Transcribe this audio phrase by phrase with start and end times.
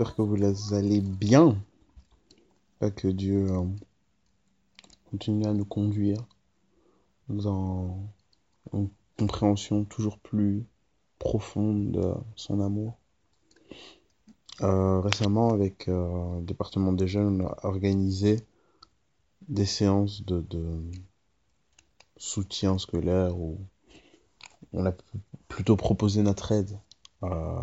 [0.00, 1.62] Que vous allez bien.
[2.80, 3.64] Que Dieu euh,
[5.10, 6.26] continue à nous conduire
[7.28, 8.08] dans
[8.72, 10.64] une compréhension toujours plus
[11.18, 12.96] profonde de son amour.
[14.62, 18.40] Euh, récemment, avec euh, le département des jeunes, on a organisé
[19.48, 20.80] des séances de, de
[22.16, 23.58] soutien scolaire où
[24.72, 24.94] on a
[25.48, 26.78] plutôt proposé notre aide
[27.22, 27.60] euh,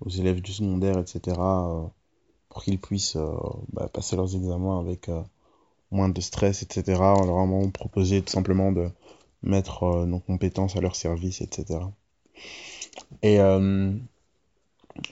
[0.00, 1.86] aux élèves du secondaire, etc., euh,
[2.48, 3.36] pour qu'ils puissent euh,
[3.72, 5.10] bah, passer leurs examens avec
[5.90, 7.00] moins de stress, etc.
[7.00, 8.90] On leur a vraiment proposé tout simplement de
[9.42, 11.80] mettre nos compétences à leur service, etc.
[13.22, 14.00] Et un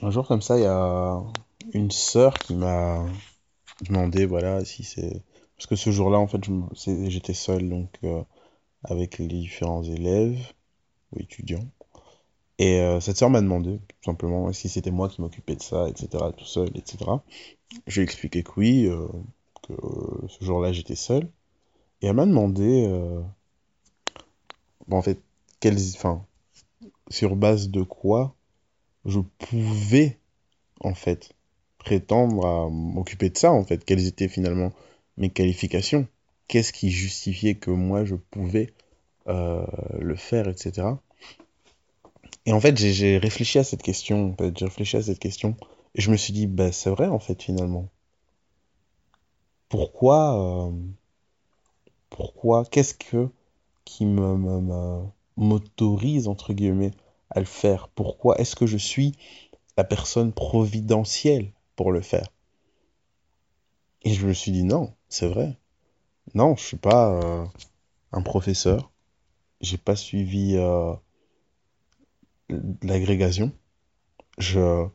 [0.03, 1.21] jour comme ça, il y a
[1.73, 3.05] une sœur qui m'a
[3.81, 5.21] demandé, voilà, si c'est...
[5.57, 6.41] Parce que ce jour-là, en fait,
[7.09, 7.89] j'étais seul, donc,
[8.83, 10.39] avec les différents élèves
[11.11, 11.65] ou étudiants.
[12.59, 15.87] Et euh, cette sœur m'a demandé, tout simplement, si c'était moi qui m'occupais de ça,
[15.87, 16.97] etc., tout seul, etc.
[17.87, 19.07] J'ai expliqué que oui, euh,
[19.63, 21.29] que euh, ce jour-là, j'étais seul.
[22.01, 22.87] Et elle m'a demandé,
[24.87, 25.19] bon, en fait,
[25.59, 26.25] quelles, enfin,
[27.09, 28.35] sur base de quoi
[29.05, 30.17] je pouvais,
[30.81, 31.33] en fait,
[31.77, 34.71] prétendre à m'occuper de ça, en fait, quelles étaient finalement
[35.17, 36.07] mes qualifications,
[36.47, 38.73] qu'est-ce qui justifiait que moi, je pouvais
[39.27, 40.87] le faire, etc.
[42.45, 44.35] Et en fait, j'ai réfléchi à cette question.
[44.55, 45.55] j'ai réfléchi à cette question.
[45.95, 47.89] Et je me suis dit, bah, c'est vrai, en fait, finalement.
[49.69, 50.71] Pourquoi, euh,
[52.09, 53.29] pourquoi, qu'est-ce que
[53.85, 55.03] qui me,
[55.37, 56.91] m'autorise, entre guillemets,
[57.29, 57.87] à le faire?
[57.89, 59.13] Pourquoi est-ce que je suis
[59.77, 62.27] la personne providentielle pour le faire?
[64.03, 65.57] Et je me suis dit, non, c'est vrai.
[66.33, 67.45] Non, je suis pas euh,
[68.11, 68.91] un professeur.
[69.61, 70.93] J'ai pas suivi euh,
[72.81, 73.51] l'agrégation.
[74.37, 74.87] Je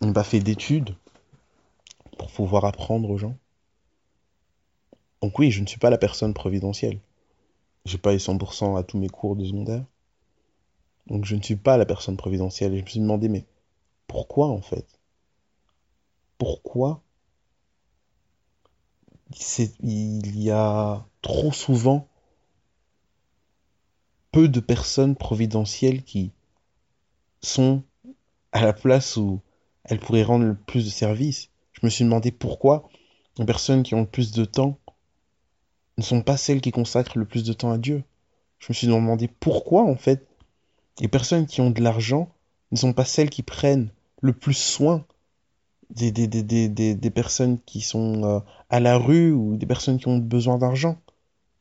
[0.00, 0.94] n'ai pas fait d'études
[2.18, 3.36] pour pouvoir apprendre aux gens.
[5.22, 7.00] Donc oui, je ne suis pas la personne providentielle.
[7.84, 9.84] J'ai pas eu 100% à tous mes cours de secondaire.
[11.06, 12.74] Donc je ne suis pas la personne providentielle.
[12.74, 13.44] Et je me suis demandé, mais
[14.06, 14.86] pourquoi en fait?
[16.38, 17.02] Pourquoi
[19.82, 22.08] il y a trop souvent
[24.32, 26.32] peu de personnes providentielles qui
[27.42, 27.82] sont
[28.52, 29.40] à la place où
[29.84, 31.50] elles pourraient rendre le plus de services.
[31.72, 32.88] Je me suis demandé pourquoi
[33.38, 34.78] les personnes qui ont le plus de temps
[35.96, 38.02] ne sont pas celles qui consacrent le plus de temps à Dieu.
[38.58, 40.26] Je me suis demandé pourquoi, en fait,
[41.00, 42.28] les personnes qui ont de l'argent
[42.72, 45.04] ne sont pas celles qui prennent le plus soin
[45.90, 50.08] des, des, des, des personnes qui sont euh, à la rue ou des personnes qui
[50.08, 50.98] ont besoin d'argent.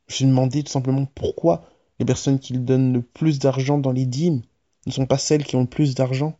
[0.07, 3.91] Je me suis demandé tout simplement pourquoi les personnes qui donnent le plus d'argent dans
[3.91, 4.41] les dîmes
[4.87, 6.39] ne sont pas celles qui ont le plus d'argent.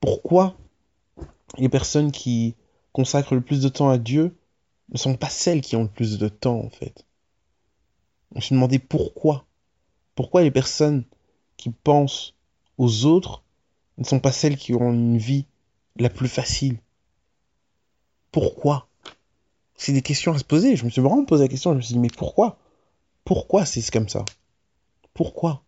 [0.00, 0.56] Pourquoi
[1.58, 2.54] les personnes qui
[2.92, 4.34] consacrent le plus de temps à Dieu
[4.90, 7.04] ne sont pas celles qui ont le plus de temps en fait?
[8.34, 9.44] On suis demandé pourquoi.
[10.14, 11.04] Pourquoi les personnes
[11.56, 12.34] qui pensent
[12.78, 13.42] aux autres
[13.98, 15.44] ne sont pas celles qui ont une vie
[15.96, 16.78] la plus facile?
[18.32, 18.88] Pourquoi?
[19.76, 20.76] C'est des questions à se poser.
[20.76, 21.72] Je me suis vraiment posé la question.
[21.72, 22.58] Je me suis dit, mais pourquoi?
[23.24, 24.24] Pourquoi c'est comme ça?
[25.12, 25.62] Pourquoi?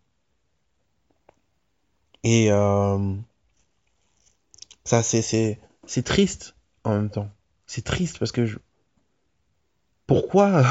[2.24, 3.14] Et euh,
[4.84, 5.58] ça, c'est,
[6.04, 7.28] triste en même temps.
[7.66, 8.58] C'est triste parce que je...
[10.06, 10.64] Pourquoi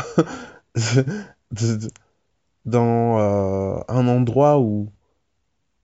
[2.65, 4.91] dans euh, un endroit où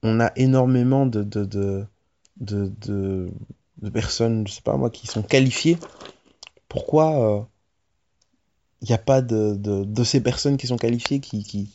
[0.03, 1.87] on a énormément de, de, de,
[2.37, 2.71] de,
[3.81, 5.77] de, personnes, je sais pas moi, qui sont qualifiées,
[6.69, 7.47] pourquoi
[8.81, 11.71] il euh, n'y a pas de, ces personnes qui sont qualifiées qui, qui,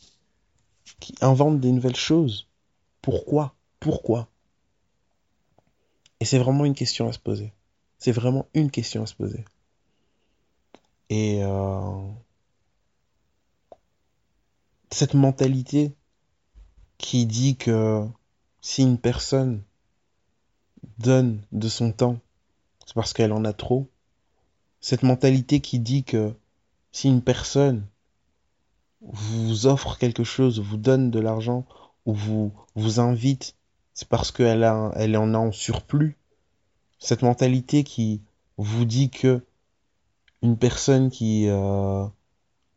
[1.00, 2.49] qui inventent des nouvelles choses?
[3.00, 3.55] Pourquoi?
[3.82, 4.29] Pourquoi
[6.20, 7.52] Et c'est vraiment une question à se poser.
[7.99, 9.44] C'est vraiment une question à se poser.
[11.11, 12.08] Et euh,
[14.93, 15.93] cette mentalité
[16.96, 18.06] qui dit que
[18.61, 19.62] si une personne
[20.99, 22.19] donne de son temps,
[22.87, 23.88] c'est parce qu'elle en a trop.
[24.81, 26.32] Cette mentalité qui dit que
[26.93, 27.84] si une personne
[29.00, 31.67] vous offre quelque chose, vous donne de l'argent
[32.06, 33.56] ou vous vous invite
[33.94, 34.62] c'est parce qu'elle
[34.97, 36.17] elle en a en surplus.
[36.99, 38.23] Cette mentalité qui
[38.56, 39.43] vous dit que
[40.43, 42.05] une personne qui, euh,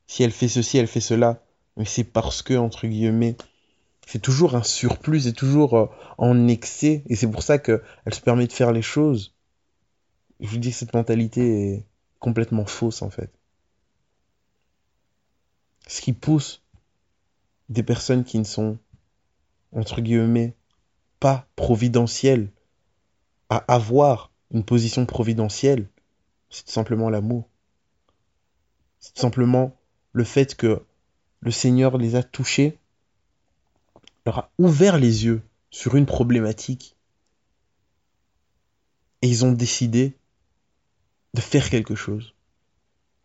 [0.08, 1.42] si elle fait ceci, elle fait cela,
[1.78, 3.38] mais c'est parce que, entre guillemets,
[4.06, 5.86] c'est toujours un surplus, c'est toujours euh,
[6.18, 7.82] en excès, et c'est pour ça qu'elle
[8.12, 9.34] se permet de faire les choses.
[10.40, 11.86] Je vous dis que cette mentalité est
[12.20, 13.32] complètement fausse, en fait.
[15.88, 16.62] Ce qui pousse
[17.70, 18.78] des personnes qui ne sont,
[19.72, 20.56] entre guillemets,
[21.26, 22.52] pas providentielles
[23.50, 25.90] à avoir une position providentielle,
[26.52, 27.50] c'est simplement l'amour.
[29.00, 29.76] C'est simplement
[30.12, 30.84] le fait que
[31.40, 32.78] le Seigneur les a touchés,
[34.28, 35.42] leur a ouvert les yeux
[35.72, 36.96] sur une problématique,
[39.24, 40.16] et ils ont décidé
[41.34, 42.36] de faire quelque chose.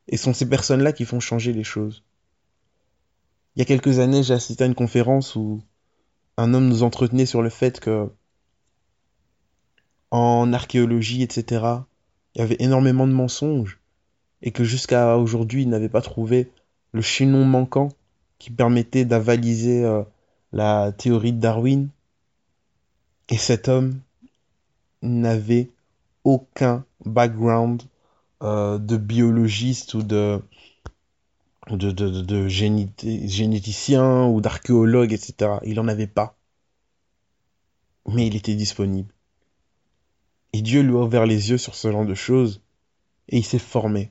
[0.08, 2.02] Et ce sont ces personnes-là qui font changer les choses.
[3.54, 5.62] Il y a quelques années, j'ai assisté à une conférence où
[6.36, 8.10] un homme nous entretenait sur le fait que
[10.10, 11.64] en archéologie, etc.,
[12.34, 13.78] il y avait énormément de mensonges
[14.42, 16.50] et que jusqu'à aujourd'hui, il n'avait pas trouvé
[16.92, 17.90] le chaînon manquant
[18.38, 20.02] qui permettait d'avaliser euh,
[20.52, 21.88] la théorie de Darwin.
[23.28, 24.00] Et cet homme
[25.02, 25.70] n'avait
[26.24, 27.82] aucun background
[28.42, 30.40] euh, de biologiste ou de,
[31.76, 35.58] de, de, de généticien ou d'archéologue, etc.
[35.64, 36.36] Il n'en avait pas.
[38.06, 39.12] Mais il était disponible.
[40.52, 42.62] Et Dieu lui a ouvert les yeux sur ce genre de choses.
[43.28, 44.10] Et il s'est formé.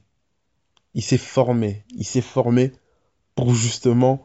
[0.94, 1.84] Il s'est formé.
[1.96, 2.72] Il s'est formé
[3.36, 4.24] pour justement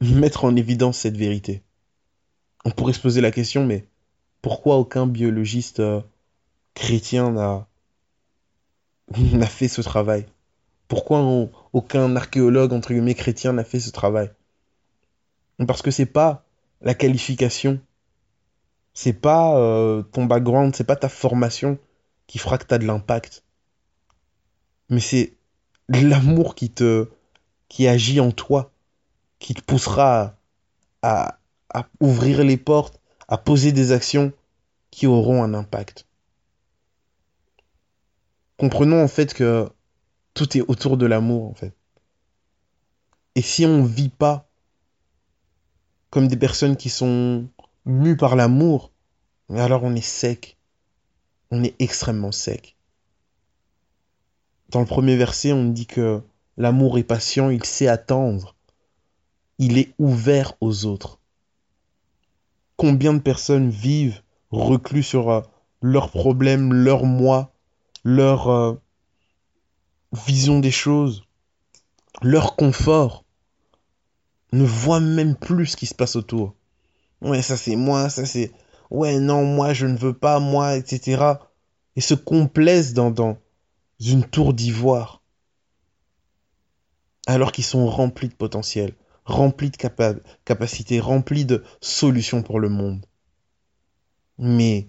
[0.00, 1.62] mettre en évidence cette vérité.
[2.64, 3.86] On pourrait se poser la question, mais
[4.42, 6.00] pourquoi aucun biologiste euh,
[6.74, 7.68] chrétien n'a
[9.18, 10.26] n'a fait ce travail?
[10.94, 14.30] Pourquoi aucun archéologue entre guillemets chrétien n'a fait ce travail
[15.66, 16.44] Parce que c'est pas
[16.82, 17.80] la qualification
[18.92, 21.80] c'est pas euh, ton background, c'est pas ta formation
[22.28, 23.42] qui fera que tu as de l'impact.
[24.88, 25.36] Mais c'est
[25.88, 27.08] l'amour qui te
[27.66, 28.70] qui agit en toi,
[29.40, 30.36] qui te poussera
[31.02, 34.32] à, à ouvrir les portes, à poser des actions
[34.92, 36.06] qui auront un impact.
[38.58, 39.68] Comprenons en fait que
[40.34, 41.74] tout est autour de l'amour en fait.
[43.36, 44.48] Et si on vit pas
[46.10, 47.48] comme des personnes qui sont
[47.86, 48.92] mu par l'amour,
[49.50, 50.56] alors on est sec.
[51.50, 52.76] On est extrêmement sec.
[54.70, 56.22] Dans le premier verset, on dit que
[56.56, 58.54] l'amour est patient, il sait attendre.
[59.58, 61.20] Il est ouvert aux autres.
[62.76, 65.42] Combien de personnes vivent reclus sur euh,
[65.80, 67.52] leurs problèmes, leur moi,
[68.04, 68.74] leur euh,
[70.14, 71.24] vision des choses,
[72.22, 73.24] leur confort,
[74.52, 76.54] ne voient même plus ce qui se passe autour.
[77.20, 78.52] Ouais, ça c'est moi, ça c'est...
[78.90, 81.22] Ouais, non, moi je ne veux pas, moi, etc.
[81.96, 83.38] Et se complaisent dans, dans
[84.00, 85.22] une tour d'ivoire.
[87.26, 88.94] Alors qu'ils sont remplis de potentiel,
[89.24, 89.78] remplis de
[90.44, 93.06] capacités, remplis de solutions pour le monde.
[94.38, 94.88] Mais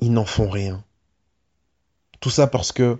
[0.00, 0.82] ils n'en font rien.
[2.20, 2.98] Tout ça parce que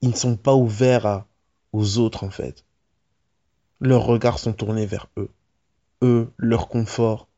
[0.00, 1.24] ils ne sont pas ouverts
[1.72, 2.64] aux autres en fait.
[3.80, 5.30] Leurs regards sont tournés vers eux
[6.02, 7.28] eux, leur confort,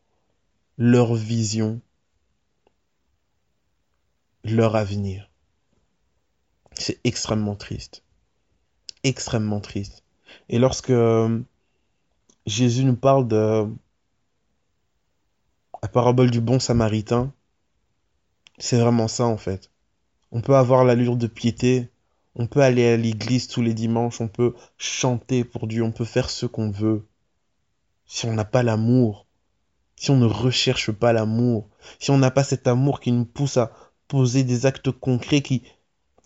[0.76, 1.80] leur vision,
[4.44, 5.30] leur avenir.
[6.72, 8.02] C'est extrêmement triste.
[9.02, 10.04] Extrêmement triste.
[10.48, 11.40] Et lorsque euh,
[12.46, 13.66] Jésus nous parle de
[15.82, 17.32] la parabole du bon samaritain,
[18.58, 19.70] c'est vraiment ça en fait.
[20.30, 21.88] On peut avoir l'allure de piété,
[22.38, 26.04] on peut aller à l'église tous les dimanches, on peut chanter pour Dieu, on peut
[26.04, 27.04] faire ce qu'on veut.
[28.06, 29.26] Si on n'a pas l'amour,
[29.96, 31.68] si on ne recherche pas l'amour,
[31.98, 33.72] si on n'a pas cet amour qui nous pousse à
[34.06, 35.62] poser des actes concrets, qui,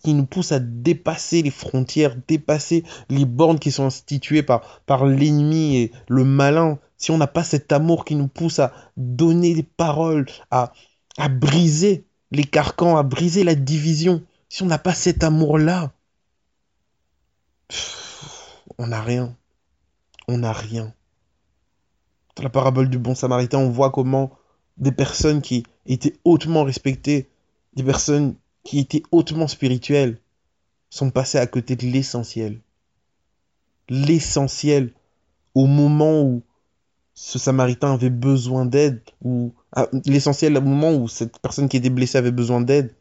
[0.05, 5.77] nous pousse à dépasser les frontières, dépasser les bornes qui sont instituées par, par l'ennemi
[5.77, 9.63] et le malin, si on n'a pas cet amour qui nous pousse à donner des
[9.63, 10.73] paroles, à,
[11.17, 15.91] à briser les carcans, à briser la division, si on n'a pas cet amour-là,
[18.77, 19.35] on n'a rien.
[20.27, 20.93] On n'a rien.
[22.35, 24.31] Dans la parabole du bon samaritain, on voit comment
[24.77, 27.29] des personnes qui étaient hautement respectées,
[27.75, 30.19] des personnes qui étaient hautement spirituelles,
[30.89, 32.61] sont passées à côté de l'essentiel.
[33.89, 34.93] L'essentiel
[35.55, 36.43] au moment où
[37.13, 41.89] ce samaritain avait besoin d'aide, ou ah, l'essentiel au moment où cette personne qui était
[41.89, 42.95] blessée avait besoin d'aide,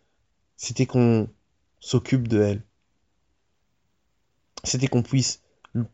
[0.57, 1.29] c'était qu'on
[1.81, 2.63] s'occupe de elle.
[4.65, 5.41] C'était qu'on puisse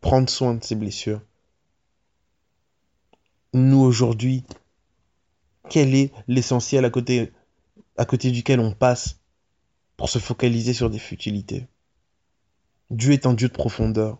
[0.01, 1.21] prendre soin de ses blessures
[3.53, 4.43] nous aujourd'hui,
[5.69, 7.31] quel est l'essentiel à côté,
[8.31, 9.19] duquel on passe
[9.97, 11.67] pour se focaliser sur des futilités?
[12.89, 14.19] Dieu est un Dieu de profondeur.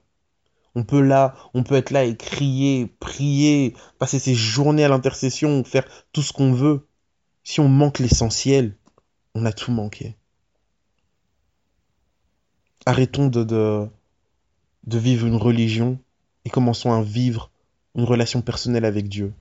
[0.75, 5.63] On peut là, on peut être là et crier, prier, passer ses journées à l'intercession,
[5.63, 6.87] faire tout ce qu'on veut.
[7.43, 8.77] Si on manque l'essentiel,
[9.33, 10.15] on a tout manqué.
[12.85, 13.89] Arrêtons de,
[14.85, 15.99] de vivre une religion
[16.45, 17.51] et commençons à vivre
[17.95, 19.33] une relation personnelle avec Dieu.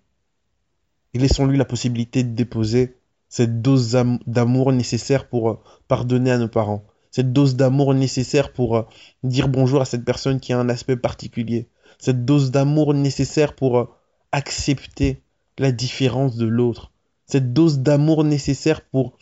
[1.15, 2.97] Et laissons-lui la possibilité de déposer
[3.29, 8.77] cette dose d'amour nécessaire pour euh, pardonner à nos parents, cette dose d'amour nécessaire pour
[8.77, 8.83] euh,
[9.23, 11.69] dire bonjour à cette personne qui a un aspect particulier,
[11.99, 13.85] cette dose d'amour nécessaire pour euh,
[14.33, 15.23] accepter
[15.59, 16.93] la différence de l'autre,
[17.27, 19.17] cette dose d'amour nécessaire pour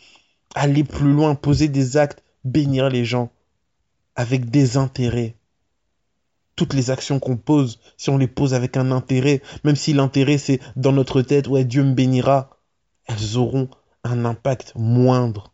[0.55, 3.29] aller plus loin, poser des actes, bénir les gens
[4.15, 5.36] avec des intérêts.
[6.57, 10.37] Toutes les actions qu'on pose, si on les pose avec un intérêt, même si l'intérêt
[10.37, 12.49] c'est dans notre tête, ouais, Dieu me bénira,
[13.05, 13.69] elles auront
[14.03, 15.53] un impact moindre.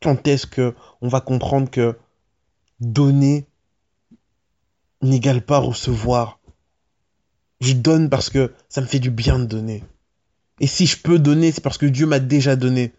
[0.00, 1.98] Quand est-ce que on va comprendre que
[2.80, 3.46] donner
[5.02, 6.40] n'égale pas recevoir?
[7.60, 9.84] Je donne parce que ça me fait du bien de donner.
[10.60, 12.92] Et si je peux donner, c'est parce que Dieu m'a déjà donné.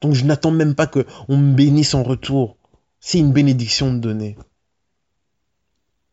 [0.00, 2.56] Donc je n'attends même pas que on me bénisse en retour.
[3.00, 4.36] C'est une bénédiction de donner.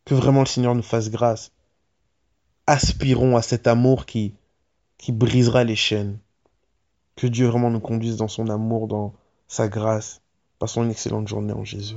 [0.04, 1.52] Que vraiment le Seigneur nous fasse grâce.
[2.66, 4.34] Aspirons à cet amour qui,
[4.98, 6.18] qui brisera les chaînes.
[7.16, 9.14] Que Dieu vraiment nous conduise dans son amour, dans
[9.48, 10.20] sa grâce.
[10.58, 11.96] Passons une excellente journée en Jésus.